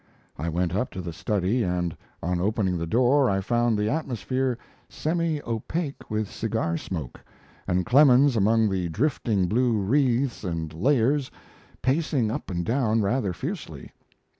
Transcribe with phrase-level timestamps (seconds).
[0.35, 4.57] I went up to the study, and on opening the door I found the atmosphere
[4.89, 7.21] semi opaque with cigar smoke,
[7.67, 11.29] and Clemens among the drifting blue wreaths and layers,
[11.83, 13.91] pacing up and down rather fiercely.